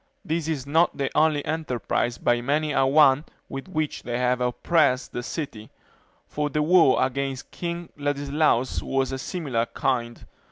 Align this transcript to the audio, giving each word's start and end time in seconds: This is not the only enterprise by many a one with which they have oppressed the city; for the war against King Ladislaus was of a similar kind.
This 0.25 0.47
is 0.47 0.65
not 0.65 0.97
the 0.97 1.11
only 1.15 1.45
enterprise 1.45 2.17
by 2.17 2.41
many 2.41 2.71
a 2.71 2.87
one 2.87 3.23
with 3.47 3.67
which 3.67 4.01
they 4.01 4.17
have 4.17 4.41
oppressed 4.41 5.11
the 5.11 5.21
city; 5.21 5.69
for 6.27 6.49
the 6.49 6.63
war 6.63 6.97
against 7.05 7.51
King 7.51 7.89
Ladislaus 7.95 8.81
was 8.81 9.11
of 9.11 9.17
a 9.17 9.19
similar 9.19 9.67
kind. 9.67 10.25